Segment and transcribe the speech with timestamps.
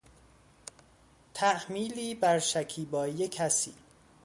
[1.33, 3.73] تحمیلی برشکیبایی کسی